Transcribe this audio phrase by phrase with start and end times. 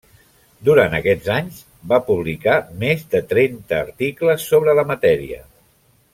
[0.69, 1.59] Durant aquests anys
[1.91, 2.55] va publicar
[2.85, 5.41] més de trenta articles sobre la matèria.